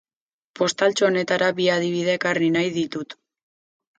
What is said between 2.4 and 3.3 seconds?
nahi ditut.